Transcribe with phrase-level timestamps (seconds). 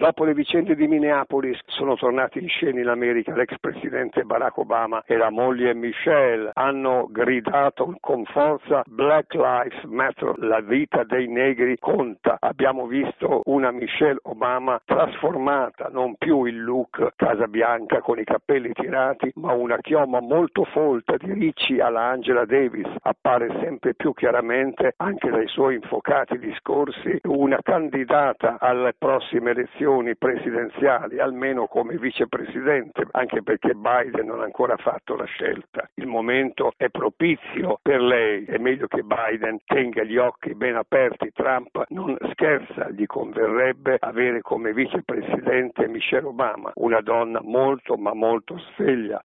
[0.00, 5.02] Dopo le vicende di Minneapolis sono tornati in scena in America l'ex presidente Barack Obama
[5.04, 6.52] e la moglie Michelle.
[6.54, 12.38] Hanno gridato con forza Black Lives Matter, la vita dei negri conta.
[12.40, 18.72] Abbiamo visto una Michelle Obama trasformata, non più il look Casa Bianca con i capelli
[18.72, 22.88] tirati, ma una chioma molto folta di ricci alla Angela Davis.
[23.02, 29.52] Appare sempre più chiaramente anche dai suoi infuocati discorsi una candidata alle prossime
[29.90, 35.88] elezioni presidenziali, almeno come vicepresidente, anche perché Biden non ha ancora fatto la scelta.
[35.94, 41.32] Il momento è propizio per lei, è meglio che Biden tenga gli occhi ben aperti.
[41.32, 48.58] Trump non scherza, gli converrebbe avere come vicepresidente Michelle Obama, una donna molto ma molto
[48.74, 49.18] sveglia,